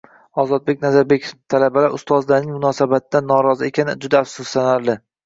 Ozodbek 0.43 0.79
Nazarbekov: 0.85 1.33
“Talabalar 1.53 1.93
ustozlarning 1.97 2.55
munosabatidan 2.55 3.29
norozi 3.33 3.69
ekani 3.73 3.97
juda 4.07 4.23
afsuslanarli” 4.27 4.97